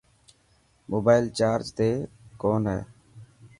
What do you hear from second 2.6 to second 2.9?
هي.